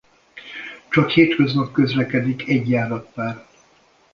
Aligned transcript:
Csak 0.89 1.09
hétköznap 1.09 1.71
közlekedik 1.73 2.47
egy 2.47 2.69
járatpár. 2.69 3.45